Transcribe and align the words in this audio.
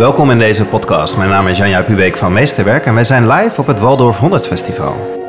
Welkom 0.00 0.30
in 0.30 0.38
deze 0.38 0.64
podcast. 0.64 1.16
Mijn 1.16 1.28
naam 1.28 1.46
is 1.46 1.58
Janja 1.58 1.82
Pubeek 1.82 2.16
van 2.16 2.32
Meesterwerk 2.32 2.86
en 2.86 2.94
wij 2.94 3.04
zijn 3.04 3.28
live 3.28 3.60
op 3.60 3.66
het 3.66 3.78
Waldorf 3.78 4.18
100 4.18 4.46
Festival. 4.46 5.20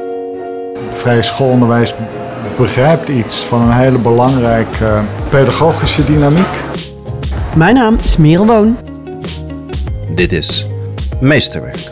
Vrij 0.92 1.22
schoolonderwijs 1.22 1.96
begrijpt 2.58 3.10
iets 3.10 3.44
van 3.44 3.62
een 3.62 3.72
hele 3.72 3.98
belangrijke 3.98 5.02
pedagogische 5.30 6.06
dynamiek. 6.06 6.48
Mijn 7.56 7.76
naam 7.76 7.98
is 8.04 8.18
Merel 8.18 8.46
Boon. 8.46 8.78
Dit 10.16 10.32
is 10.32 10.68
Meesterwerk. 11.20 11.92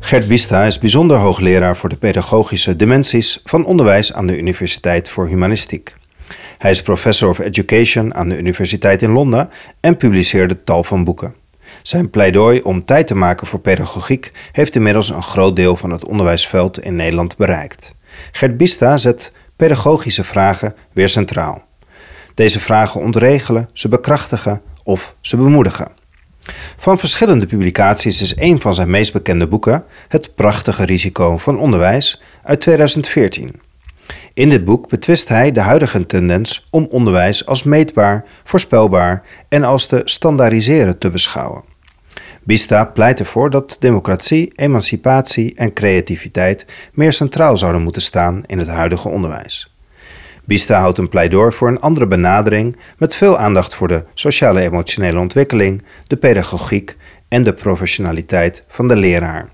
Gert 0.00 0.28
Bista 0.28 0.64
is 0.64 0.78
bijzonder 0.78 1.16
hoogleraar 1.16 1.76
voor 1.76 1.88
de 1.88 1.96
pedagogische 1.96 2.76
dimensies 2.76 3.40
van 3.44 3.64
onderwijs 3.64 4.12
aan 4.12 4.26
de 4.26 4.38
Universiteit 4.38 5.10
voor 5.10 5.26
Humanistiek. 5.26 5.98
Hij 6.60 6.70
is 6.70 6.82
professor 6.82 7.28
of 7.28 7.38
education 7.38 8.14
aan 8.14 8.28
de 8.28 8.38
Universiteit 8.38 9.02
in 9.02 9.10
Londen 9.10 9.50
en 9.80 9.96
publiceerde 9.96 10.62
tal 10.62 10.84
van 10.84 11.04
boeken. 11.04 11.34
Zijn 11.82 12.10
pleidooi 12.10 12.60
om 12.60 12.84
tijd 12.84 13.06
te 13.06 13.14
maken 13.14 13.46
voor 13.46 13.60
pedagogiek 13.60 14.32
heeft 14.52 14.74
inmiddels 14.74 15.08
een 15.08 15.22
groot 15.22 15.56
deel 15.56 15.76
van 15.76 15.90
het 15.90 16.04
onderwijsveld 16.04 16.80
in 16.80 16.94
Nederland 16.94 17.36
bereikt. 17.36 17.94
Gert 18.32 18.56
Bista 18.56 18.96
zet 18.96 19.32
pedagogische 19.56 20.24
vragen 20.24 20.74
weer 20.92 21.08
centraal. 21.08 21.62
Deze 22.34 22.60
vragen 22.60 23.00
ontregelen, 23.00 23.68
ze 23.72 23.88
bekrachtigen 23.88 24.62
of 24.82 25.14
ze 25.20 25.36
bemoedigen. 25.36 25.88
Van 26.76 26.98
verschillende 26.98 27.46
publicaties 27.46 28.22
is 28.22 28.36
een 28.36 28.60
van 28.60 28.74
zijn 28.74 28.90
meest 28.90 29.12
bekende 29.12 29.48
boeken 29.48 29.84
Het 30.08 30.34
prachtige 30.34 30.84
risico 30.84 31.38
van 31.38 31.58
onderwijs 31.58 32.22
uit 32.42 32.60
2014. 32.60 33.60
In 34.40 34.48
dit 34.48 34.64
boek 34.64 34.88
betwist 34.88 35.28
hij 35.28 35.52
de 35.52 35.60
huidige 35.60 36.06
tendens 36.06 36.66
om 36.70 36.86
onderwijs 36.90 37.46
als 37.46 37.62
meetbaar, 37.62 38.24
voorspelbaar 38.44 39.22
en 39.48 39.64
als 39.64 39.86
te 39.86 40.00
standaardiseren 40.04 40.98
te 40.98 41.10
beschouwen. 41.10 41.62
Bista 42.42 42.84
pleit 42.84 43.18
ervoor 43.18 43.50
dat 43.50 43.76
democratie, 43.80 44.52
emancipatie 44.54 45.54
en 45.54 45.72
creativiteit 45.72 46.66
meer 46.92 47.12
centraal 47.12 47.56
zouden 47.56 47.82
moeten 47.82 48.02
staan 48.02 48.42
in 48.46 48.58
het 48.58 48.68
huidige 48.68 49.08
onderwijs. 49.08 49.74
Bista 50.44 50.80
houdt 50.80 50.98
een 50.98 51.08
pleidooi 51.08 51.52
voor 51.52 51.68
een 51.68 51.80
andere 51.80 52.06
benadering 52.06 52.76
met 52.98 53.14
veel 53.14 53.38
aandacht 53.38 53.74
voor 53.74 53.88
de 53.88 54.04
sociale 54.14 54.60
emotionele 54.60 55.18
ontwikkeling, 55.18 55.82
de 56.06 56.16
pedagogiek 56.16 56.96
en 57.28 57.42
de 57.42 57.52
professionaliteit 57.52 58.64
van 58.68 58.88
de 58.88 58.96
leraar. 58.96 59.48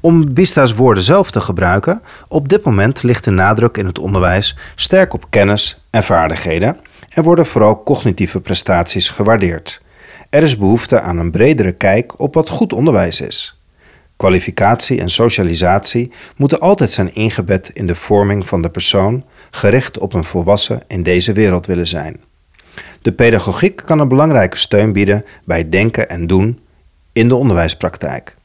Om 0.00 0.32
Bista's 0.34 0.74
woorden 0.74 1.02
zelf 1.02 1.30
te 1.30 1.40
gebruiken, 1.40 2.02
op 2.28 2.48
dit 2.48 2.64
moment 2.64 3.02
ligt 3.02 3.24
de 3.24 3.30
nadruk 3.30 3.76
in 3.76 3.86
het 3.86 3.98
onderwijs 3.98 4.56
sterk 4.74 5.14
op 5.14 5.26
kennis 5.30 5.84
en 5.90 6.02
vaardigheden 6.02 6.76
en 7.08 7.22
worden 7.22 7.46
vooral 7.46 7.82
cognitieve 7.82 8.40
prestaties 8.40 9.08
gewaardeerd. 9.08 9.82
Er 10.30 10.42
is 10.42 10.56
behoefte 10.56 11.00
aan 11.00 11.18
een 11.18 11.30
bredere 11.30 11.72
kijk 11.72 12.20
op 12.20 12.34
wat 12.34 12.48
goed 12.48 12.72
onderwijs 12.72 13.20
is. 13.20 13.60
Kwalificatie 14.16 15.00
en 15.00 15.08
socialisatie 15.08 16.12
moeten 16.36 16.60
altijd 16.60 16.90
zijn 16.90 17.14
ingebed 17.14 17.70
in 17.74 17.86
de 17.86 17.94
vorming 17.94 18.48
van 18.48 18.62
de 18.62 18.70
persoon, 18.70 19.24
gericht 19.50 19.98
op 19.98 20.12
een 20.12 20.24
volwassen 20.24 20.82
in 20.86 21.02
deze 21.02 21.32
wereld 21.32 21.66
willen 21.66 21.88
zijn. 21.88 22.20
De 23.02 23.12
pedagogiek 23.12 23.82
kan 23.84 23.98
een 23.98 24.08
belangrijke 24.08 24.56
steun 24.56 24.92
bieden 24.92 25.24
bij 25.44 25.68
denken 25.68 26.08
en 26.08 26.26
doen 26.26 26.60
in 27.12 27.28
de 27.28 27.34
onderwijspraktijk. 27.34 28.36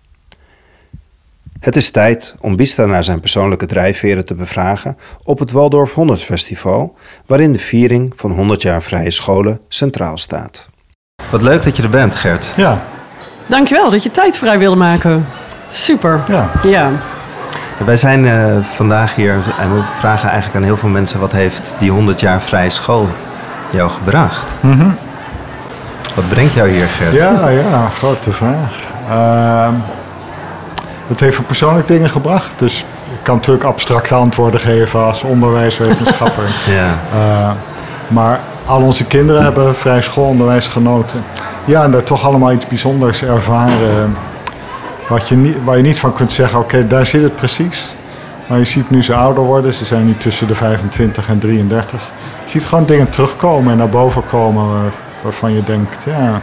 Het 1.65 1.75
is 1.75 1.91
tijd 1.91 2.35
om 2.39 2.55
Bista 2.55 2.85
naar 2.85 3.03
zijn 3.03 3.19
persoonlijke 3.19 3.65
drijfveren 3.65 4.25
te 4.25 4.33
bevragen 4.33 4.97
op 5.23 5.39
het 5.39 5.51
Waldorf 5.51 5.93
100 5.93 6.23
Festival, 6.23 6.95
waarin 7.25 7.51
de 7.51 7.59
viering 7.59 8.13
van 8.15 8.31
100 8.31 8.61
jaar 8.61 8.81
vrije 8.81 9.09
scholen 9.09 9.59
centraal 9.67 10.17
staat. 10.17 10.69
Wat 11.29 11.41
leuk 11.41 11.63
dat 11.63 11.77
je 11.77 11.83
er 11.83 11.89
bent, 11.89 12.15
Gert. 12.15 12.53
Ja, 12.55 12.83
Dankjewel 13.45 13.89
dat 13.89 14.03
je 14.03 14.11
tijd 14.11 14.37
vrij 14.37 14.59
wilde 14.59 14.75
maken. 14.75 15.25
Super. 15.69 16.23
ja. 16.27 16.51
Ja. 16.63 16.91
Wij 17.85 17.97
zijn 17.97 18.25
eh, 18.27 18.55
vandaag 18.73 19.15
hier 19.15 19.33
en 19.59 19.73
we 19.73 19.81
vragen 19.99 20.29
eigenlijk 20.29 20.57
aan 20.57 20.63
heel 20.63 20.77
veel 20.77 20.89
mensen 20.89 21.19
wat 21.19 21.31
heeft 21.31 21.75
die 21.79 21.91
100 21.91 22.19
jaar 22.19 22.41
vrije 22.41 22.69
school 22.69 23.09
jou 23.71 23.89
gebracht? 23.89 24.53
Wat 26.15 26.29
brengt 26.29 26.53
jou 26.53 26.69
hier, 26.69 26.87
Gert? 26.87 27.13
Ja, 27.13 27.49
ja, 27.49 27.89
grote 27.89 28.31
vraag. 28.31 28.91
Ehm, 29.09 29.73
het 31.07 31.19
heeft 31.19 31.37
me 31.37 31.43
persoonlijk 31.43 31.87
dingen 31.87 32.09
gebracht. 32.09 32.59
Dus 32.59 32.79
ik 33.03 33.23
kan 33.23 33.35
natuurlijk 33.35 33.65
abstracte 33.65 34.13
antwoorden 34.15 34.59
geven 34.59 35.03
als 35.05 35.23
onderwijswetenschapper. 35.23 36.43
Ja. 36.75 36.99
Eh, 37.13 37.51
maar 38.07 38.39
al 38.65 38.81
onze 38.81 39.05
kinderen 39.05 39.43
hebben 39.43 39.75
vrij 39.75 40.01
schoolonderwijs 40.01 40.67
genoten. 40.67 41.23
Ja, 41.65 41.83
en 41.83 41.91
daar 41.91 42.03
toch 42.03 42.25
allemaal 42.25 42.51
iets 42.51 42.67
bijzonders 42.67 43.23
ervaren. 43.23 44.15
Wat 45.07 45.27
je 45.27 45.35
niet, 45.35 45.55
waar 45.63 45.77
je 45.77 45.83
niet 45.83 45.99
van 45.99 46.13
kunt 46.13 46.33
zeggen, 46.33 46.59
oké, 46.59 46.87
daar 46.87 47.05
zit 47.05 47.23
het 47.23 47.35
precies. 47.35 47.95
Maar 48.47 48.57
je 48.57 48.65
ziet 48.65 48.89
nu 48.89 49.03
ze 49.03 49.15
ouder 49.15 49.43
worden, 49.43 49.73
ze 49.73 49.85
zijn 49.85 50.05
nu 50.05 50.17
tussen 50.17 50.47
de 50.47 50.55
25 50.55 51.27
en 51.27 51.39
33. 51.39 52.01
Je 52.43 52.49
ziet 52.49 52.65
gewoon 52.65 52.85
dingen 52.85 53.09
terugkomen 53.09 53.71
en 53.71 53.77
naar 53.77 53.89
boven 53.89 54.25
komen 54.25 54.71
waar- 54.73 54.91
waarvan 55.21 55.53
je 55.53 55.63
denkt, 55.63 56.03
ja, 56.05 56.41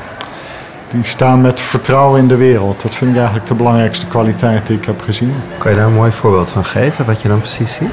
die 0.92 1.04
staan 1.04 1.41
met 1.41 1.60
vertrouwen 1.60 2.20
in 2.20 2.28
de 2.28 2.36
wereld. 2.36 2.82
Dat 2.82 2.94
vind 2.94 3.10
ik 3.10 3.16
eigenlijk 3.16 3.47
de 3.47 3.54
belangrijkste 3.54 4.06
kwaliteit 4.06 4.66
die 4.66 4.76
ik 4.76 4.84
heb 4.84 5.03
gezien. 5.03 5.34
Kan 5.58 5.70
je 5.70 5.76
daar 5.76 5.86
een 5.86 5.92
mooi 5.92 6.12
voorbeeld 6.12 6.48
van 6.48 6.64
geven, 6.64 7.06
wat 7.06 7.22
je 7.22 7.28
dan 7.28 7.38
precies 7.38 7.75
ziet? 7.75 7.91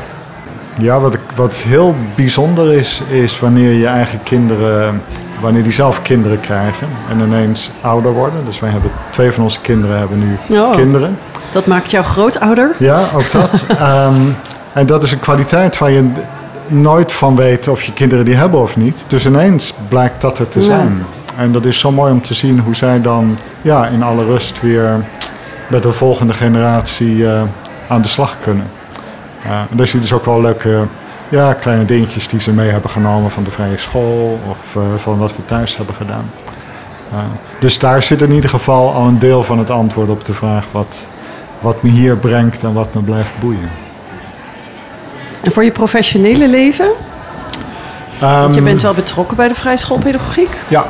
Ja, 0.79 0.99
wat, 0.99 1.13
ik, 1.13 1.19
wat 1.35 1.53
heel 1.53 1.95
bijzonder 2.15 2.73
is, 2.73 3.03
is 3.09 3.39
wanneer 3.39 3.71
je 3.73 3.87
eigen 3.87 4.23
kinderen, 4.23 5.01
wanneer 5.41 5.63
die 5.63 5.71
zelf 5.71 6.01
kinderen 6.01 6.39
krijgen 6.39 6.87
en 7.09 7.19
ineens 7.19 7.71
ouder 7.81 8.11
worden. 8.13 8.45
Dus 8.45 8.59
wij 8.59 8.69
hebben 8.69 8.91
twee 9.09 9.31
van 9.31 9.43
onze 9.43 9.61
kinderen 9.61 9.97
hebben 9.97 10.19
nu 10.19 10.57
Oh. 10.59 10.71
kinderen. 10.71 11.17
Dat 11.51 11.65
maakt 11.65 11.91
jou 11.91 12.05
grootouder. 12.05 12.75
Ja, 12.77 13.03
ook 13.15 13.31
dat. 13.31 13.49
Ehm, 13.79 14.15
en 14.73 14.85
dat 14.85 15.03
is 15.03 15.11
een 15.11 15.19
kwaliteit 15.19 15.77
waar 15.77 15.91
je 15.91 16.11
nooit 16.67 17.11
van 17.11 17.35
weet 17.35 17.67
of 17.67 17.83
je 17.83 17.93
kinderen 17.93 18.25
die 18.25 18.35
hebben 18.35 18.59
of 18.59 18.77
niet. 18.77 19.03
Dus 19.07 19.25
ineens 19.25 19.73
blijkt 19.87 20.21
dat 20.21 20.37
het 20.37 20.51
te 20.51 20.61
Ja. 20.61 20.87
En 21.39 21.51
dat 21.51 21.65
is 21.65 21.79
zo 21.79 21.91
mooi 21.91 22.11
om 22.11 22.21
te 22.21 22.33
zien 22.33 22.59
hoe 22.59 22.75
zij 22.75 23.01
dan 23.01 23.37
ja, 23.61 23.87
in 23.87 24.03
alle 24.03 24.25
rust 24.25 24.61
weer 24.61 25.05
met 25.67 25.83
de 25.83 25.91
volgende 25.91 26.33
generatie 26.33 27.27
eh, 27.27 27.41
aan 27.87 28.01
de 28.01 28.07
slag 28.07 28.35
kunnen. 28.41 28.67
Uh, 29.45 29.51
en 29.51 29.77
daar 29.77 29.87
zie 29.87 29.95
je 29.95 30.01
dus 30.01 30.13
ook 30.13 30.25
wel 30.25 30.41
leuke 30.41 30.83
ja, 31.29 31.53
kleine 31.53 31.85
dingetjes 31.85 32.27
die 32.27 32.39
ze 32.39 32.53
mee 32.53 32.69
hebben 32.69 32.89
genomen 32.89 33.31
van 33.31 33.43
de 33.43 33.51
vrije 33.51 33.77
school 33.77 34.39
of 34.49 34.75
eh, 34.75 34.81
van 34.97 35.17
wat 35.17 35.35
we 35.35 35.45
thuis 35.45 35.77
hebben 35.77 35.95
gedaan. 35.95 36.31
Dus 37.59 37.79
daar 37.79 38.03
zit 38.03 38.21
in 38.21 38.31
ieder 38.31 38.49
geval 38.49 38.93
al 38.93 39.07
een 39.07 39.19
deel 39.19 39.43
van 39.43 39.59
het 39.59 39.69
antwoord 39.69 40.09
op 40.09 40.25
de 40.25 40.33
vraag 40.33 40.65
wat, 40.71 40.95
wat 41.59 41.83
me 41.83 41.89
hier 41.89 42.17
brengt 42.17 42.63
en 42.63 42.73
wat 42.73 42.93
me 42.93 43.01
blijft 43.01 43.31
boeien. 43.39 43.71
En 45.41 45.51
voor 45.51 45.63
je 45.63 45.71
professionele 45.71 46.47
leven? 46.47 46.89
Want 48.19 48.53
je 48.53 48.59
Ehm, 48.59 48.63
bent 48.63 48.81
wel 48.81 48.93
betrokken 48.93 49.37
bij 49.37 49.47
de 49.47 49.55
vrije 49.55 49.77
schoolpedagogiek. 49.77 50.57
Ja. 50.67 50.85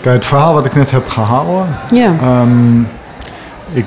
Kijk, 0.00 0.14
het 0.14 0.26
verhaal 0.26 0.54
wat 0.54 0.66
ik 0.66 0.74
net 0.74 0.90
heb 0.90 1.08
gehouden. 1.08 1.66
Ja. 1.90 2.14
ehm, 2.22 2.80
ik, 3.72 3.84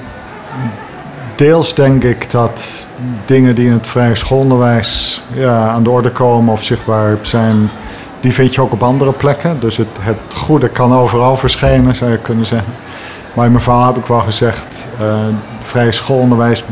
deels 1.36 1.74
denk 1.74 2.04
ik 2.04 2.32
dat 2.32 2.88
dingen 3.26 3.56
die 3.56 3.66
in 3.66 3.72
het 3.72 3.88
vrije 3.88 4.16
schoolonderwijs 4.16 5.22
ja, 5.34 5.68
aan 5.68 5.84
de 5.84 5.90
orde 5.90 6.12
komen 6.12 6.54
of 6.54 6.64
zichtbaar 6.64 7.18
zijn, 7.22 7.70
die 8.20 8.34
vind 8.34 8.56
je 8.56 8.62
ook 8.62 8.72
op 8.72 8.84
andere 8.84 9.12
plekken. 9.12 9.60
Dus 9.60 9.78
het, 9.78 9.88
het 10.00 10.34
goede 10.36 10.70
kan 10.70 10.94
overal 10.94 11.36
verschijnen, 11.36 11.96
zou 11.96 12.12
je 12.12 12.18
kunnen 12.18 12.46
zeggen. 12.46 12.74
Maar 13.34 13.46
in 13.46 13.52
mijn 13.52 13.64
verhaal 13.64 13.86
heb 13.86 13.98
ik 13.98 14.06
wel 14.06 14.20
gezegd, 14.20 14.88
eh 15.00 15.16
vrije 15.60 15.92
schoolonderwijs 15.92 16.64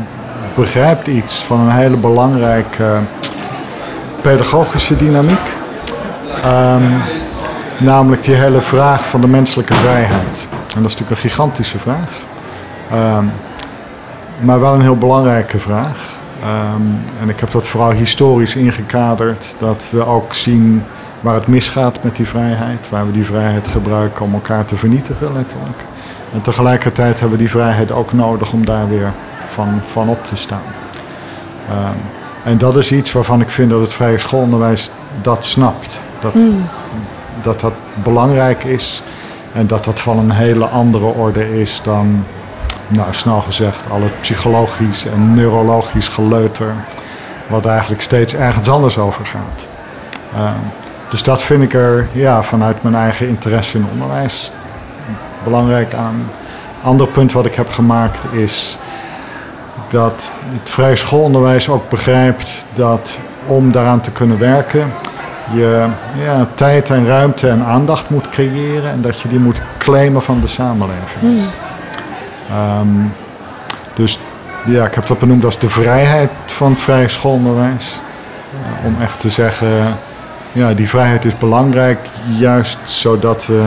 begrijpt 0.54 1.06
iets 1.06 1.42
van 1.42 1.60
een 1.60 1.70
hele 1.70 1.96
belangrijke 1.96 2.98
pedagogische 4.20 4.96
dynamiek. 4.96 5.50
Ehm, 6.42 6.82
namelijk 7.78 8.24
die 8.24 8.34
hele 8.34 8.60
vraag 8.60 9.06
van 9.06 9.20
de 9.20 9.26
menselijke 9.26 9.74
vrijheid. 9.74 10.48
En 10.50 10.82
dat 10.82 10.90
is 10.90 10.98
natuurlijk 10.98 11.10
een 11.10 11.30
gigantische 11.30 11.78
vraag. 11.78 12.10
Ehm, 12.90 13.24
maar 14.40 14.60
wel 14.60 14.74
een 14.74 14.80
heel 14.80 14.98
belangrijke 14.98 15.58
vraag. 15.58 16.20
Ehm, 16.42 16.82
en 17.20 17.28
ik 17.28 17.40
heb 17.40 17.50
dat 17.50 17.66
vooral 17.66 17.90
historisch 17.90 18.56
ingekaderd. 18.56 19.56
Dat 19.58 19.86
we 19.90 20.06
ook 20.06 20.34
zien 20.34 20.84
waar 21.20 21.34
het 21.34 21.46
misgaat 21.46 22.02
met 22.02 22.16
die 22.16 22.26
vrijheid. 22.26 22.88
Waar 22.88 23.06
we 23.06 23.12
die 23.12 23.24
vrijheid 23.24 23.68
gebruiken 23.68 24.24
om 24.24 24.34
elkaar 24.34 24.64
te 24.64 24.76
vernietigen 24.76 25.32
letterlijk. 25.32 25.84
En 26.32 26.40
tegelijkertijd 26.40 27.20
hebben 27.20 27.38
we 27.38 27.44
die 27.44 27.52
vrijheid 27.52 27.92
ook 27.92 28.12
nodig 28.12 28.52
om 28.52 28.66
daar 28.66 28.88
weer 28.88 29.12
van, 29.46 29.80
van 29.86 30.08
op 30.08 30.26
te 30.26 30.36
staan. 30.36 30.72
Ehm, 31.68 31.96
en 32.44 32.58
dat 32.58 32.76
is 32.76 32.92
iets 32.92 33.12
waarvan 33.12 33.40
ik 33.40 33.50
vind 33.50 33.70
dat 33.70 33.80
het 33.80 33.92
vrije 33.92 34.18
schoolonderwijs 34.18 34.90
dat 35.22 35.44
snapt. 35.44 36.00
Dat, 36.20 36.34
dat 37.42 37.60
dat 37.60 37.72
belangrijk 38.02 38.64
is 38.64 39.02
en 39.52 39.66
dat 39.66 39.84
dat 39.84 40.00
van 40.00 40.18
een 40.18 40.30
hele 40.30 40.66
andere 40.66 41.04
orde 41.04 41.60
is 41.60 41.82
dan, 41.82 42.24
nou 42.88 43.06
snel 43.10 43.40
gezegd, 43.40 43.90
al 43.90 44.02
het 44.02 44.20
psychologisch 44.20 45.06
en 45.06 45.34
neurologisch 45.34 46.08
geleuter, 46.08 46.74
wat 47.48 47.66
eigenlijk 47.66 48.02
steeds 48.02 48.34
ergens 48.34 48.68
anders 48.68 48.98
over 48.98 49.26
gaat. 49.26 49.68
Ehm, 50.34 50.58
dus 51.10 51.22
dat 51.22 51.42
vind 51.42 51.62
ik 51.62 51.74
er 51.74 52.08
ja, 52.12 52.42
vanuit 52.42 52.82
mijn 52.82 52.94
eigen 52.94 53.28
interesse 53.28 53.78
in 53.78 53.86
onderwijs 53.92 54.52
belangrijk 55.44 55.94
aan. 55.94 56.30
Ander 56.82 57.06
punt 57.06 57.32
wat 57.32 57.46
ik 57.46 57.54
heb 57.54 57.70
gemaakt 57.70 58.32
is 58.32 58.78
dat 59.88 60.32
het 60.44 60.70
vrije 60.70 60.96
schoolonderwijs 60.96 61.68
ook 61.68 61.88
begrijpt 61.88 62.64
dat 62.74 63.18
om 63.46 63.72
daaraan 63.72 64.00
te 64.00 64.10
kunnen 64.10 64.38
werken, 64.38 64.92
je 65.54 65.86
ja, 66.24 66.46
tijd 66.54 66.90
en 66.90 67.06
ruimte 67.06 67.48
en 67.48 67.64
aandacht 67.64 68.10
moet 68.10 68.28
creëren 68.28 68.90
en 68.90 69.00
dat 69.02 69.20
je 69.20 69.28
die 69.28 69.38
moet 69.38 69.62
claimen 69.78 70.22
van 70.22 70.40
de 70.40 70.46
samenleving. 70.46 71.20
Hmm. 71.20 71.50
Ehm, 72.50 73.06
dus 73.94 74.18
ja, 74.64 74.86
ik 74.86 74.94
heb 74.94 75.06
dat 75.06 75.18
benoemd 75.18 75.44
als 75.44 75.58
de 75.58 75.68
vrijheid 75.68 76.30
van 76.46 76.70
het 76.70 76.80
vrije 76.80 77.08
schoolonderwijs. 77.08 78.00
Uh, 78.52 78.86
om 78.86 78.96
echt 79.02 79.20
te 79.20 79.28
zeggen, 79.28 79.96
ja, 80.52 80.74
die 80.74 80.88
vrijheid 80.88 81.24
is 81.24 81.38
belangrijk, 81.38 81.98
juist 82.38 82.78
zodat 82.84 83.46
we 83.46 83.62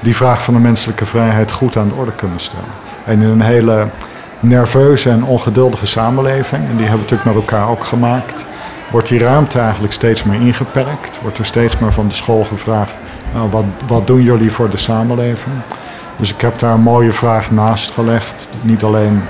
die 0.00 0.16
vraag 0.16 0.42
van 0.42 0.54
de 0.54 0.60
menselijke 0.60 1.06
vrijheid 1.06 1.52
goed 1.52 1.76
aan 1.76 1.88
de 1.88 1.94
orde 1.94 2.12
kunnen 2.12 2.40
stellen. 2.40 2.64
En 3.04 3.22
in 3.22 3.28
een 3.28 3.40
hele 3.40 3.88
nerveuze 4.40 5.10
en 5.10 5.24
ongeduldige 5.24 5.86
samenleving, 5.86 6.68
en 6.68 6.76
die 6.76 6.86
hebben 6.86 7.06
we 7.06 7.14
natuurlijk 7.14 7.24
met 7.24 7.34
elkaar 7.34 7.68
ook 7.68 7.84
gemaakt, 7.84 8.46
wordt 8.90 9.08
die 9.08 9.18
ruimte 9.18 9.58
eigenlijk 9.58 9.92
steeds 9.92 10.24
meer 10.24 10.40
ingeperkt. 10.40 11.20
Wordt 11.22 11.38
er 11.38 11.46
steeds 11.46 11.78
meer 11.78 11.92
van 11.92 12.08
de 12.08 12.14
school 12.14 12.44
gevraagd, 12.44 12.94
nou, 13.34 13.50
wat, 13.50 13.64
wat 13.86 14.06
doen 14.06 14.22
jullie 14.22 14.52
voor 14.52 14.70
de 14.70 14.76
samenleving? 14.76 15.54
Dus 16.16 16.32
ik 16.32 16.40
heb 16.40 16.58
daar 16.58 16.74
een 16.74 16.80
mooie 16.80 17.12
vraag 17.12 17.50
naast 17.50 17.90
gelegd. 17.90 18.48
Niet 18.60 18.82
alleen 18.82 19.22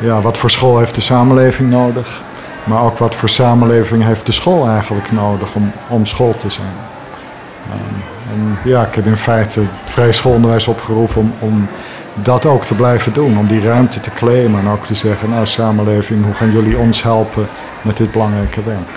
ja, 0.00 0.20
wat 0.20 0.38
voor 0.38 0.50
school 0.50 0.78
heeft 0.78 0.94
de 0.94 1.00
samenleving 1.00 1.70
nodig, 1.70 2.22
maar 2.64 2.82
ook 2.82 2.98
wat 2.98 3.14
voor 3.14 3.28
samenleving 3.28 4.04
heeft 4.04 4.26
de 4.26 4.32
school 4.32 4.68
eigenlijk 4.68 5.12
nodig 5.12 5.54
om, 5.54 5.72
om 5.88 6.06
school 6.06 6.36
te 6.36 6.50
zijn. 6.50 6.74
Um, 7.72 8.02
en 8.32 8.58
ja, 8.64 8.86
ik 8.86 8.94
heb 8.94 9.06
in 9.06 9.16
feite 9.16 9.60
het 9.60 9.90
vrije 9.90 10.12
schoolonderwijs 10.12 10.68
opgeroepen 10.68 11.20
om, 11.20 11.34
om 11.38 11.68
dat 12.14 12.46
ook 12.46 12.64
te 12.64 12.74
blijven 12.74 13.12
doen. 13.12 13.38
Om 13.38 13.46
die 13.46 13.60
ruimte 13.60 14.00
te 14.00 14.10
claimen 14.10 14.60
en 14.60 14.68
ook 14.68 14.86
te 14.86 14.94
zeggen, 14.94 15.30
nou 15.30 15.46
samenleving, 15.46 16.24
hoe 16.24 16.34
gaan 16.34 16.52
jullie 16.52 16.78
ons 16.78 17.02
helpen 17.02 17.46
met 17.82 17.96
dit 17.96 18.10
belangrijke 18.10 18.62
werk? 18.62 18.90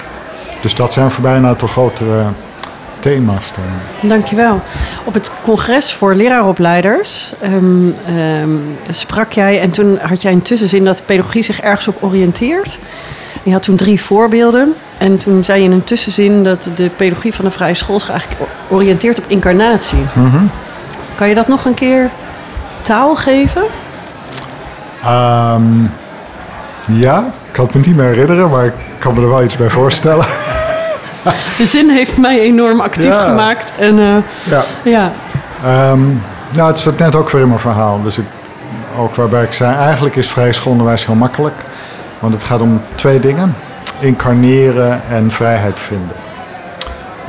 Dus 0.61 0.75
dat 0.75 0.93
zijn 0.93 1.11
voor 1.11 1.23
mij 1.23 1.35
een 1.35 1.45
aantal 1.45 1.67
grotere 1.67 2.25
thema's. 2.99 3.53
Dan. 3.53 4.09
Dankjewel. 4.09 4.61
Op 5.03 5.13
het 5.13 5.31
congres 5.43 5.93
voor 5.93 6.15
leraaropleiders 6.15 7.33
um, 7.43 7.95
um, 8.41 8.77
sprak 8.89 9.31
jij 9.31 9.61
en 9.61 9.71
toen 9.71 9.99
had 10.01 10.21
jij 10.21 10.31
een 10.31 10.41
tussenzin 10.41 10.85
dat 10.85 10.97
de 10.97 11.03
pedagogie 11.03 11.43
zich 11.43 11.59
ergens 11.59 11.87
op 11.87 12.03
oriënteert. 12.03 12.79
Je 13.43 13.51
had 13.51 13.63
toen 13.63 13.75
drie 13.75 14.01
voorbeelden. 14.01 14.75
En 14.97 15.17
toen 15.17 15.43
zei 15.43 15.59
je 15.59 15.65
in 15.65 15.71
een 15.71 15.83
tussenzin 15.83 16.43
dat 16.43 16.69
de 16.75 16.89
pedagogie 16.89 17.33
van 17.33 17.45
de 17.45 17.51
vrije 17.51 17.73
school 17.73 17.99
zich 17.99 18.09
eigenlijk 18.09 18.51
oriënteert 18.69 19.17
op 19.17 19.25
incarnatie. 19.27 20.05
Mm 20.13 20.31
-hmm. 20.31 20.49
Kan 21.15 21.29
je 21.29 21.35
dat 21.35 21.47
nog 21.47 21.65
een 21.65 21.73
keer 21.73 22.09
taal 22.87 23.15
geven? 23.15 23.63
Um, 25.05 25.91
ja, 26.91 27.19
ik 27.19 27.51
kan 27.51 27.65
het 27.65 27.73
me 27.73 27.81
niet 27.85 27.95
meer 27.95 28.05
herinneren, 28.05 28.49
maar 28.49 28.65
ik 28.65 28.73
kan 28.99 29.13
me 29.13 29.21
er 29.21 29.29
wel 29.29 29.43
iets 29.43 29.57
bij 29.57 29.69
voorstellen. 29.69 30.25
De 31.57 31.65
zin 31.65 31.89
heeft 31.89 32.17
mij 32.17 32.39
enorm 32.39 32.81
actief 32.81 33.13
ja. 33.13 33.19
gemaakt. 33.19 33.73
En, 33.79 33.97
uh, 33.97 34.17
ja. 34.43 34.61
ja. 34.83 35.11
Um, 35.91 36.21
nou, 36.53 36.67
het 36.67 36.79
staat 36.79 36.97
net 36.97 37.15
ook 37.15 37.29
weer 37.29 37.41
in 37.41 37.47
mijn 37.47 37.59
verhaal. 37.59 38.01
Dus 38.01 38.17
ik, 38.17 38.25
ook 38.97 39.15
waarbij 39.15 39.43
ik 39.43 39.51
zei, 39.51 39.75
eigenlijk 39.75 40.15
is 40.15 40.31
vrij 40.31 40.51
schoolonderwijs 40.51 41.05
heel 41.05 41.15
makkelijk. 41.15 41.55
Want 42.19 42.33
het 42.33 42.43
gaat 42.43 42.61
om 42.61 42.81
twee 42.95 43.19
dingen. 43.19 43.55
Incarneren 43.99 45.01
en 45.09 45.31
vrijheid 45.31 45.79
vinden. 45.79 46.15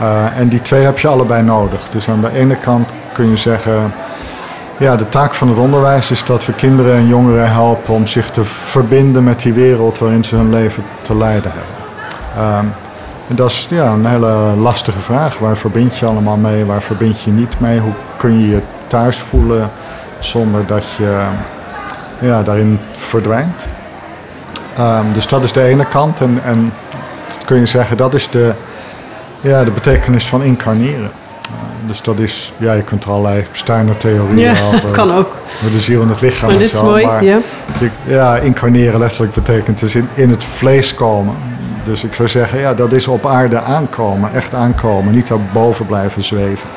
Uh, 0.01 0.39
en 0.39 0.49
die 0.49 0.63
twee 0.63 0.85
heb 0.85 0.99
je 0.99 1.09
allebei 1.09 1.43
nodig. 1.43 1.89
Dus 1.89 2.09
aan 2.09 2.21
de 2.21 2.33
ene 2.33 2.57
kant 2.57 2.91
kun 3.13 3.31
je 3.31 3.37
zeggen... 3.37 3.93
Ja, 4.79 4.97
de 4.97 5.09
taak 5.09 5.35
van 5.35 5.49
het 5.49 5.59
onderwijs 5.59 6.11
is 6.11 6.25
dat 6.25 6.47
we 6.47 6.53
kinderen 6.53 6.97
en 6.97 7.07
jongeren 7.07 7.51
helpen... 7.51 7.95
om 7.95 8.07
zich 8.07 8.31
te 8.31 8.45
verbinden 8.45 9.25
met 9.25 9.41
die 9.41 9.53
wereld 9.53 9.99
waarin 9.99 10.25
ze 10.25 10.37
hun 10.37 10.51
leven 10.51 10.85
te 11.03 11.17
leiden 11.17 11.53
hebben. 11.55 12.57
Um, 12.59 12.73
en 13.29 13.37
dat 13.37 13.51
is 13.51 13.67
ja, 13.71 13.87
een 13.93 14.07
hele 14.07 14.33
lastige 14.57 14.99
vraag. 14.99 15.39
Waar 15.39 15.57
verbind 15.57 15.99
je 15.99 16.07
allemaal 16.07 16.37
mee? 16.37 16.65
Waar 16.65 16.83
verbind 16.83 17.23
je 17.23 17.31
niet 17.31 17.61
mee? 17.61 17.79
Hoe 17.79 17.93
kun 18.17 18.41
je 18.41 18.49
je 18.49 18.61
thuis 18.87 19.19
voelen 19.19 19.71
zonder 20.19 20.67
dat 20.67 20.85
je 20.99 21.27
ja, 22.21 22.43
daarin 22.43 22.81
verdwijnt? 22.93 23.67
Um, 24.79 25.13
dus 25.13 25.29
dat 25.29 25.45
is 25.45 25.53
de 25.53 25.63
ene 25.63 25.85
kant. 25.85 26.21
En, 26.21 26.41
en 26.45 26.73
kun 27.45 27.59
je 27.59 27.67
zeggen, 27.67 27.97
dat 27.97 28.15
is 28.15 28.31
de, 28.31 28.53
ja, 29.41 29.65
de 29.65 29.71
betekenis 29.71 30.27
van 30.27 30.43
incarneren. 30.43 31.11
Dus 31.89 32.03
dat 32.03 32.19
is, 32.19 32.53
ja, 32.57 32.73
je 32.73 32.83
kunt 32.83 33.05
er 33.05 33.11
allerlei 33.11 33.45
Steiner-theorieën 33.53 34.55
ja, 34.55 34.67
over. 34.67 34.91
kan 35.01 35.13
ook. 35.15 35.37
De 35.73 35.79
ziel 35.81 36.03
en 36.03 36.09
het 36.09 36.21
lichaam. 36.21 36.49
Maar 36.49 36.59
dit 36.59 36.73
is 36.73 36.83
mooi, 36.83 37.07
maar 37.07 37.25
ja. 37.25 37.39
je- 37.79 37.91
ja, 38.07 38.37
incarneren 38.37 38.99
letterlijk 38.99 39.35
betekent 39.35 39.81
dus 39.81 39.95
in, 39.95 40.09
in 40.15 40.31
het 40.31 40.45
vlees 40.45 40.95
komen. 40.95 41.35
Dus 41.85 42.05
ik 42.05 42.15
zou 42.15 42.29
zeggen, 42.29 42.59
ja, 42.59 42.75
dat 42.75 42.93
is 42.93 43.07
op 43.07 43.27
aarde 43.27 43.61
aankomen, 43.61 44.35
echt 44.35 44.55
aankomen, 44.55 45.15
niet 45.15 45.29
daarboven 45.29 45.87
blijven 45.87 46.23
zweven. 46.25 46.69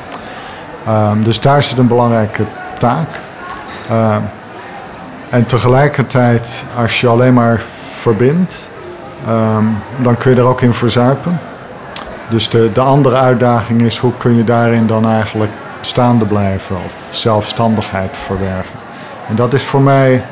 Um, 0.88 1.24
dus 1.24 1.40
daar 1.40 1.62
zit 1.62 1.78
een 1.78 1.86
belangrijke 1.86 2.42
taak. 2.78 3.08
Um, 3.90 4.22
en 5.30 5.46
tegelijkertijd, 5.46 6.64
als 6.76 7.00
je 7.00 7.08
alleen 7.08 7.34
maar 7.34 7.62
verbindt, 7.90 8.70
um, 9.28 9.76
dan 10.02 10.16
kun 10.16 10.30
je 10.34 10.36
er 10.40 10.46
ook 10.46 10.60
in 10.60 10.72
verzuipen. 10.72 11.38
Dus 12.32 12.48
de, 12.48 12.70
de 12.72 12.80
andere 12.80 13.16
uitdaging 13.16 13.82
is, 13.82 13.98
hoe 13.98 14.12
kun 14.16 14.36
je 14.36 14.44
daarin 14.44 14.86
dan 14.86 15.08
eigenlijk 15.08 15.50
staande 15.80 16.24
blijven 16.24 16.76
of 16.84 16.94
zelfstandigheid 17.10 18.16
verwerven. 18.16 18.78
En 19.28 19.36
dat 19.36 19.52
is 19.52 19.62
voor 19.62 19.80
mij 19.80 20.24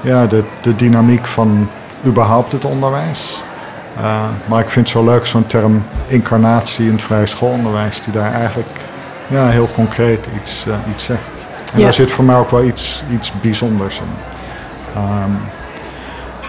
ja, 0.00 0.26
de, 0.26 0.44
de 0.60 0.76
dynamiek 0.76 1.26
van 1.26 1.68
überhaupt 2.04 2.52
het 2.52 2.64
onderwijs. 2.64 3.42
Uh, 3.98 4.24
maar 4.46 4.60
ik 4.60 4.70
vind 4.70 4.88
het 4.88 4.96
zo 4.96 5.04
leuk, 5.04 5.26
zo'n 5.26 5.46
term 5.46 5.84
incarnatie 6.06 6.86
in 6.86 6.92
het 6.92 7.02
vrije 7.02 7.26
schoolonderwijs, 7.26 8.02
die 8.02 8.12
daar 8.12 8.32
eigenlijk 8.32 8.78
ja, 9.26 9.48
heel 9.48 9.68
concreet 9.70 10.26
iets, 10.40 10.66
uh, 10.68 10.74
iets 10.90 11.04
zegt. 11.04 11.20
En 11.72 11.78
Ja. 11.78 11.84
daar 11.84 11.92
zit 11.92 12.10
voor 12.10 12.24
mij 12.24 12.36
ook 12.36 12.50
wel 12.50 12.64
iets, 12.64 13.02
iets 13.12 13.32
bijzonders 13.40 13.98
in. 14.00 14.14
Um, 15.02 15.38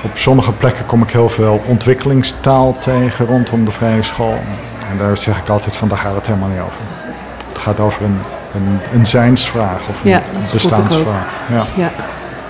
op 0.03 0.17
sommige 0.17 0.51
plekken 0.51 0.85
kom 0.85 1.01
ik 1.01 1.09
heel 1.09 1.29
veel 1.29 1.61
ontwikkelingstaal 1.65 2.77
tegen 2.79 3.25
rondom 3.25 3.65
de 3.65 3.71
vrije 3.71 4.01
school. 4.01 4.39
En 4.91 4.97
daar 4.97 5.17
zeg 5.17 5.37
ik 5.37 5.49
altijd 5.49 5.75
van, 5.75 5.87
daar 5.87 5.97
gaat 5.97 6.15
het 6.15 6.27
helemaal 6.27 6.49
niet 6.49 6.59
over. 6.59 6.79
Het 7.53 7.57
gaat 7.57 7.79
over 7.79 8.03
een, 8.03 8.19
een, 8.55 8.79
een 8.93 9.05
zijnsvraag 9.05 9.79
of 9.89 10.03
een 10.03 10.09
Ja, 10.09 10.21
dat 10.39 10.51
bestaansvraag. 10.51 11.25
Ja. 11.51 11.65
Ja. 11.75 11.91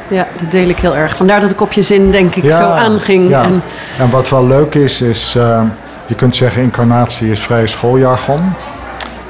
ja, 0.07 0.27
dat 0.41 0.51
deel 0.51 0.67
ik 0.69 0.79
heel 0.79 0.95
erg. 0.95 1.15
Vandaar 1.15 1.41
dat 1.41 1.51
ik 1.51 1.61
op 1.61 1.71
je 1.73 1.81
zin, 1.81 2.11
denk 2.11 2.35
ik, 2.35 2.43
Ja, 2.43 2.51
zo 2.57 2.69
aanging. 2.69 3.29
ja. 3.29 3.43
En, 3.43 3.63
En 3.99 4.09
wat 4.09 4.29
wel 4.29 4.47
leuk 4.47 4.75
is, 4.75 5.01
is 5.01 5.35
uh, 5.35 5.61
je 6.05 6.15
kunt 6.15 6.35
zeggen 6.35 6.61
incarnatie 6.61 7.31
is 7.31 7.39
vrije 7.41 7.67
schooljargon. 7.67 8.53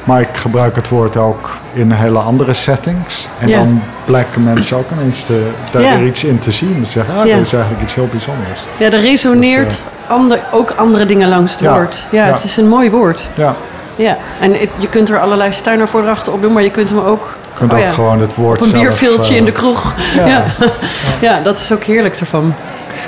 Maar 0.04 0.22
ik 0.22 0.38
gebruik 0.38 0.76
het 0.76 0.90
woord 0.90 1.18
ook 1.18 1.50
in 1.74 1.92
hele 1.92 2.20
andere 2.20 2.54
settings. 2.54 3.28
En 3.40 3.48
Ja. 3.48 3.58
dan 3.58 3.82
blijken 4.06 4.44
mensen 4.44 4.78
ook 4.78 4.92
ineens 4.92 5.24
te, 5.24 5.50
daar 5.72 5.82
Ja. 5.82 5.98
weer 5.98 6.08
iets 6.08 6.24
in 6.24 6.40
te 6.40 6.52
zien. 6.52 6.86
Ze 6.86 6.92
zeggen, 6.92 7.18
ah, 7.20 7.26
Ja. 7.26 7.36
dat 7.36 7.46
is 7.46 7.54
eigenlijk 7.54 7.84
iets 7.84 7.96
heel 7.96 8.08
bijzonders. 8.12 8.66
ja, 8.78 8.86
er 8.86 9.00
resoneert 9.00 9.66
Dus, 9.66 9.82
ander, 10.08 10.40
ook 10.52 10.72
andere 10.76 11.06
dingen 11.06 11.30
langs 11.30 11.52
het 11.52 11.62
Ja, 11.62 11.74
woord. 11.74 12.08
Ja, 12.12 12.26
ja. 12.26 12.32
het 12.34 12.44
is 12.44 12.58
een 12.58 12.68
mooi 12.68 12.90
woord. 12.90 13.28
Ja, 13.36 13.56
Ja, 13.96 14.18
en 14.40 14.54
het- 14.54 14.70
je 14.76 14.90
kunt 14.90 15.10
er 15.10 15.20
allerlei 15.20 15.52
Steiner-voordrachten 15.54 16.34
op 16.34 16.42
doen, 16.42 16.54
maar 16.54 16.64
je 16.64 16.72
kunt 16.72 16.90
hem 16.90 17.00
ook 17.00 17.36
je 17.52 17.58
kunt 17.58 17.72
oh 17.72 17.78
ook 17.78 17.84
ja, 17.84 17.92
gewoon 17.92 18.20
het 18.22 18.36
woord 18.36 18.60
op 18.62 18.74
een 18.74 18.88
eh, 18.90 19.36
in 19.36 19.46
de 19.46 19.52
kroeg. 19.52 19.94
ja. 20.16 20.26
Ja. 20.28 20.44
Ja. 21.22 21.40
dat 21.40 21.58
is 21.60 21.72
ook 21.72 21.84
heerlijk 21.84 22.16
ervan. 22.20 22.54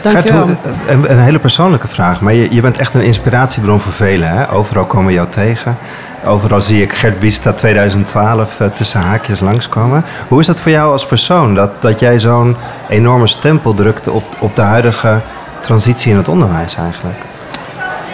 Dank 0.01 0.15
Gert, 0.15 0.27
je 0.27 0.33
wel. 0.33 0.49
een, 0.87 1.11
een 1.11 1.19
hele 1.19 1.39
persoonlijke 1.39 1.87
vraag, 1.87 2.21
maar 2.21 2.33
je, 2.33 2.53
je 2.53 2.61
bent 2.61 2.77
echt 2.77 2.93
een 2.93 3.01
inspiratiebron 3.01 3.79
voor 3.79 3.91
velen. 3.93 4.29
Hè? 4.29 4.51
Overal 4.51 4.85
komen 4.85 5.07
we 5.07 5.13
jou 5.13 5.27
tegen. 5.29 5.77
Overal 6.25 6.61
zie 6.61 6.81
ik 6.81 6.93
Gert 6.93 7.19
Bista 7.19 7.53
2012 7.53 8.59
eh, 8.59 8.67
tussen 8.67 8.99
haakjes 8.99 9.39
langskomen. 9.39 10.05
Hoe 10.27 10.39
is 10.39 10.45
dat 10.45 10.59
voor 10.59 10.71
jou 10.71 10.91
als 10.91 11.05
persoon, 11.05 11.55
dat, 11.55 11.81
dat 11.81 11.99
jij 11.99 12.19
zo'n 12.19 12.55
enorme 12.89 13.27
stempel 13.27 13.73
drukte 13.73 14.11
op, 14.11 14.23
op 14.39 14.55
de 14.55 14.61
huidige 14.61 15.21
transitie 15.59 16.11
in 16.11 16.17
het 16.17 16.27
onderwijs 16.27 16.75
eigenlijk? 16.75 17.25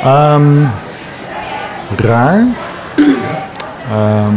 Ehm, 0.04 0.64
raar. 1.96 2.44
Ehm, 3.92 4.36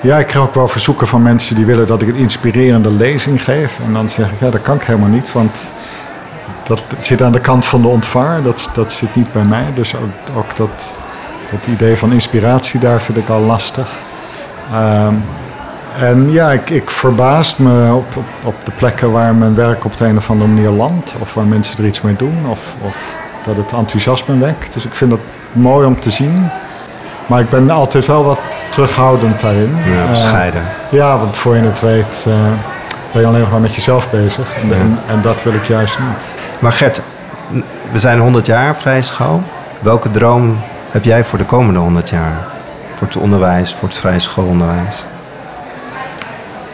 ja, 0.00 0.18
ik 0.18 0.26
krijg 0.26 0.46
ook 0.46 0.54
wel 0.54 0.68
verzoeken 0.68 1.06
van 1.06 1.22
mensen 1.22 1.56
die 1.56 1.66
willen 1.66 1.86
dat 1.86 2.02
ik 2.02 2.08
een 2.08 2.14
inspirerende 2.14 2.92
lezing 2.92 3.44
geef. 3.44 3.78
En 3.84 3.92
dan 3.92 4.08
zeg 4.08 4.30
ik, 4.30 4.40
ja, 4.40 4.50
dat 4.50 4.62
kan 4.62 4.76
ik 4.76 4.82
helemaal 4.82 5.08
niet, 5.08 5.32
want 5.32 5.58
dat 6.62 6.82
zit 7.00 7.22
aan 7.22 7.32
de 7.32 7.40
kant 7.40 7.66
van 7.66 7.82
de 7.82 7.88
ontvanger. 7.88 8.42
Dat, 8.42 8.70
dat 8.74 8.92
zit 8.92 9.14
niet 9.14 9.32
bij 9.32 9.44
mij. 9.44 9.64
Dus 9.74 9.94
ook, 9.94 10.36
ook 10.36 10.56
dat, 10.56 10.84
dat 11.50 11.66
idee 11.66 11.96
van 11.96 12.12
inspiratie, 12.12 12.80
daar 12.80 13.00
vind 13.00 13.18
ik 13.18 13.28
al 13.28 13.40
lastig. 13.40 13.88
Ehm, 14.72 15.14
en 15.98 16.30
ja, 16.30 16.50
ik, 16.52 16.70
ik 16.70 16.90
verbaas 16.90 17.56
me 17.56 17.92
op, 17.94 18.16
op, 18.16 18.24
op 18.44 18.54
de 18.64 18.70
plekken 18.70 19.12
waar 19.12 19.34
mijn 19.34 19.54
werk 19.54 19.84
op 19.84 19.96
de 19.96 20.04
een 20.06 20.16
of 20.16 20.30
andere 20.30 20.50
manier 20.50 20.70
landt. 20.70 21.14
Of 21.20 21.34
waar 21.34 21.44
mensen 21.44 21.78
er 21.78 21.86
iets 21.86 22.00
mee 22.00 22.16
doen. 22.16 22.46
Of, 22.48 22.74
of 22.82 23.16
dat 23.46 23.56
het 23.56 23.72
enthousiasme 23.72 24.38
wekt. 24.38 24.72
Dus 24.72 24.84
ik 24.86 24.94
vind 24.94 25.10
dat 25.10 25.20
mooi 25.52 25.86
om 25.86 26.00
te 26.00 26.10
zien. 26.10 26.50
maar 27.26 27.40
ik 27.40 27.50
ben 27.50 27.70
altijd 27.70 28.06
wel 28.06 28.24
wat 28.24 28.38
terughoudend 28.70 29.40
daarin. 29.40 29.76
Ja, 29.86 30.02
Eh, 30.02 30.08
bescheiden. 30.08 30.62
ja, 30.90 31.18
want 31.18 31.36
voor 31.36 31.56
je 31.56 31.62
het 31.62 31.80
weet 31.80 32.24
eh, 32.26 32.32
ben 33.12 33.20
je 33.22 33.26
alleen 33.26 33.40
nog 33.40 33.50
maar 33.50 33.60
met 33.60 33.74
jezelf 33.74 34.10
bezig. 34.10 34.54
En, 34.62 34.72
en, 34.72 34.98
en 35.08 35.20
dat 35.22 35.42
wil 35.42 35.52
ik 35.52 35.64
juist 35.64 35.98
niet. 35.98 36.24
Maar 36.58 36.72
Gert, 36.72 37.02
we 37.92 37.98
zijn 37.98 38.18
100 38.18 38.46
jaar 38.46 38.76
vrije 38.76 39.02
school. 39.02 39.42
Welke 39.80 40.10
droom 40.10 40.58
heb 40.90 41.04
jij 41.04 41.24
voor 41.24 41.38
de 41.38 41.44
komende 41.44 41.78
100 41.80 42.08
jaar? 42.10 42.46
Voor 42.94 43.06
het 43.06 43.16
onderwijs, 43.16 43.74
voor 43.74 43.88
het 43.88 43.96
vrije 43.98 44.18
schoolonderwijs? 44.18 45.04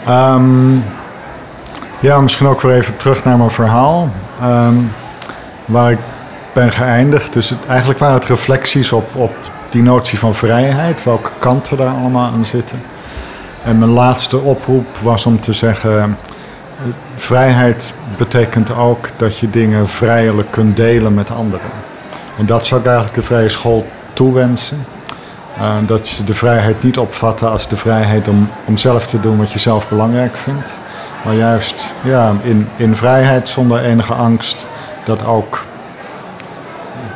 Ehm, 0.07 0.77
ja, 2.01 2.21
misschien 2.21 2.47
ook 2.47 2.61
weer 2.61 2.77
even 2.77 2.97
terug 2.97 3.25
naar 3.25 3.37
mijn 3.37 3.51
verhaal. 3.51 4.09
Ehm, 4.41 4.75
waar 5.65 5.91
ik 5.91 5.99
ben 6.53 6.73
geëindigd. 6.73 7.33
Dus 7.33 7.55
eigenlijk 7.69 7.99
waren 7.99 8.15
het 8.15 8.29
reflecties 8.29 8.93
op, 8.93 9.15
op 9.15 9.35
die 9.71 9.83
notie 9.83 10.19
van 10.19 10.35
vrijheid. 10.35 11.05
Welke 11.05 11.31
kanten 11.39 11.77
daar 11.77 11.95
allemaal 11.95 12.31
aan 12.33 12.45
zitten. 12.45 12.83
En 13.63 13.79
mijn 13.79 13.91
laatste 13.91 14.39
oproep 14.39 14.87
was 15.03 15.27
om 15.27 15.41
te 15.41 15.53
zeggen... 15.53 16.17
Vrijheid 17.15 17.95
betekent 18.17 18.75
ook 18.75 19.09
dat 19.17 19.39
je 19.39 19.51
dingen 19.51 19.89
vrijelijk 19.89 20.51
kunt 20.51 20.77
delen 20.77 21.15
met 21.15 21.31
anderen. 21.31 21.71
En 22.39 22.47
dat 22.47 22.67
zou 22.67 22.81
ik 22.81 22.87
eigenlijk 22.87 23.17
de 23.17 23.23
vrije 23.23 23.49
school 23.49 23.87
toewensen. 24.13 24.85
Uh, 25.59 25.75
dat 25.87 26.07
ze 26.07 26.25
de 26.25 26.35
vrijheid 26.35 26.83
niet 26.83 26.99
opvatten 26.99 27.51
als 27.51 27.69
de 27.69 27.77
vrijheid 27.77 28.29
om, 28.29 28.49
om 28.65 28.77
zelf 28.77 29.07
te 29.07 29.21
doen 29.21 29.39
wat 29.39 29.53
je 29.53 29.59
zelf 29.59 29.89
belangrijk 29.89 30.37
vindt. 30.37 30.79
Maar 31.25 31.35
juist 31.35 31.93
ja, 32.03 32.35
in, 32.43 32.69
in 32.77 32.97
vrijheid 32.97 33.49
zonder 33.49 33.85
enige 33.85 34.15
angst 34.15 34.69
dat 35.05 35.25
ook 35.25 35.65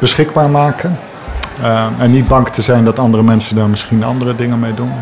beschikbaar 0.00 0.50
maken. 0.50 0.99
Uh, 1.61 1.87
en 1.99 2.11
niet 2.11 2.28
bang 2.28 2.49
te 2.49 2.62
zijn 2.62 2.85
dat 2.85 2.99
andere 2.99 3.23
mensen 3.23 3.57
daar 3.57 3.68
misschien 3.68 4.04
andere 4.04 4.35
dingen 4.35 4.59
mee 4.59 4.75
doen. 4.75 4.92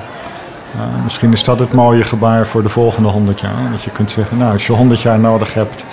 Uh, 0.76 1.02
misschien 1.02 1.33
is 1.33 1.45
dat 1.45 1.59
het 1.59 1.73
mooie 1.73 2.05
gebaar 2.05 2.47
voor 2.47 2.62
de 2.62 2.69
volgende 2.69 3.09
100 3.09 3.40
jaar. 3.40 3.71
Dat 3.71 3.83
je 3.83 3.90
kunt 3.90 4.11
zeggen, 4.11 4.38
nou 4.38 4.52
als 4.52 4.66
je 4.66 4.73
100 4.73 5.00
jaar 5.00 5.19
nodig 5.19 5.55
hebt 5.55 5.85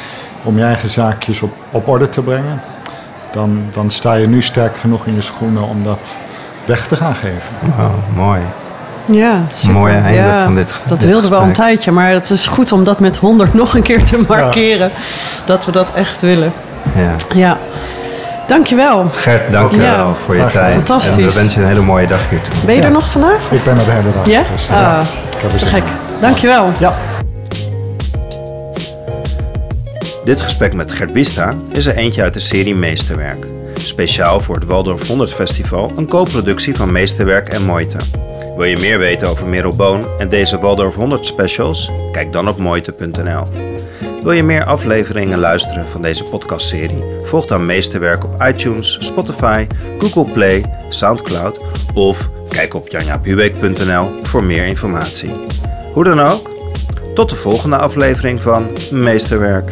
om 0.44 0.58
je 0.58 0.64
eigen 0.64 0.90
zaakjes 0.90 1.42
op, 1.42 1.54
op 1.72 1.88
orde 1.88 2.10
te 2.10 2.22
brengen. 2.22 2.62
Dan, 3.32 3.64
dan 3.72 3.90
sta 3.90 4.14
je 4.14 4.28
nu 4.28 4.42
sterk 4.42 4.78
genoeg 4.78 5.06
in 5.06 5.14
je 5.14 5.22
schoenen 5.22 5.68
om 5.68 5.84
dat 5.84 6.18
weg 6.66 6.88
te 6.88 6.96
gaan 6.96 7.16
geven. 7.16 7.56
Oh, 7.80 7.90
mooi. 8.16 8.40
Ja, 9.12 9.42
super. 9.54 9.74
Mooie 9.76 9.94
einde 9.94 10.14
ja, 10.14 10.44
van 10.44 10.56
dit 10.56 10.74
Dat 10.88 11.00
dit 11.00 11.10
wilden 11.10 11.30
we 11.30 11.36
al 11.36 11.44
een 11.44 11.54
tijdje, 11.54 11.92
maar 11.92 12.10
het 12.10 12.30
is 12.30 12.48
goed 12.48 12.72
om 12.72 12.84
dat 12.84 13.00
met 13.00 13.18
100 13.18 13.54
nog 13.54 13.76
een 13.76 13.82
keer 13.82 14.04
te 14.04 14.24
markeren. 14.28 14.92
Dat 15.46 15.66
we 15.66 15.72
dat 15.72 15.92
echt 15.94 16.22
willen. 16.22 16.54
Ja. 16.96 17.12
Ja. 17.34 17.58
Dankjewel. 18.48 19.10
Gert, 19.14 19.52
dank 19.52 19.72
je 19.72 19.82
Ja. 19.82 19.96
wel 19.96 20.16
voor 20.26 20.36
je 20.36 20.48
tijd. 20.48 20.74
Fantastisch. 20.74 21.16
En 21.16 21.28
we 21.30 21.34
wensen 21.34 21.60
je 21.62 21.66
een 21.68 21.74
hele 21.74 21.86
mooie 21.86 22.08
dag 22.08 22.30
hier 22.30 22.42
toe. 22.42 22.54
Ben 22.66 22.76
je 22.76 22.82
Ja. 22.82 22.88
er 22.88 22.94
nog 22.94 23.10
vandaag? 23.12 23.52
Ik 23.52 23.64
ben 23.64 23.78
er 23.80 23.86
de 23.86 23.92
hele 23.92 24.12
dag. 24.14 24.26
Ja? 24.26 24.42
Dus, 24.52 24.70
Ah, 24.72 25.00
te 25.58 25.66
gek. 25.66 25.84
Dankjewel. 26.22 26.72
Ja. 26.78 26.96
Dit 30.26 30.42
gesprek 30.42 30.74
met 30.74 30.92
Gert 30.92 31.14
Bista 31.14 31.54
is 31.72 31.86
er 31.86 31.96
eentje 31.96 32.22
uit 32.22 32.34
de 32.34 32.40
serie 32.40 32.76
Meesterwerk. 32.76 33.48
Speciaal 33.84 34.40
voor 34.40 34.56
het 34.56 34.66
Waldorf 34.66 35.08
100 35.08 35.34
Festival, 35.34 35.92
een 35.96 36.08
co-productie 36.08 36.76
van 36.76 36.92
Meesterwerk 36.92 37.50
en 37.50 37.64
Moite. 37.64 37.98
Wil 38.56 38.66
je 38.66 38.78
meer 38.78 38.98
weten 39.00 39.28
over 39.28 39.48
Merel 39.48 39.76
Boon 39.76 40.06
en 40.20 40.30
deze 40.30 40.60
Waldorf 40.60 40.96
100 40.96 41.26
specials? 41.26 41.90
Kijk 42.12 42.32
dan 42.32 42.48
op 42.48 42.58
moite.nl. 42.58 43.44
Wil 44.24 44.32
je 44.32 44.44
meer 44.44 44.64
afleveringen 44.64 45.40
luisteren 45.40 45.88
van 45.88 46.02
deze 46.02 46.24
podcastserie? 46.24 47.04
Volg 47.20 47.46
dan 47.46 47.66
Meesterwerk 47.66 48.24
op 48.24 48.44
iTunes, 48.44 48.98
Spotify, 49.00 49.68
Google 50.00 50.34
Play, 50.34 50.66
Soundcloud 50.90 51.66
of 51.94 52.30
kijk 52.50 52.74
op 52.74 52.88
janjabubeek.nl 52.88 54.08
voor 54.24 54.44
meer 54.44 54.66
informatie. 54.66 55.32
Hoe 55.94 56.04
dan 56.04 56.22
ook, 56.22 56.50
tot 57.16 57.30
de 57.30 57.36
volgende 57.36 57.78
aflevering 57.78 58.42
van 58.42 58.72
Meesterwerk. 58.92 59.72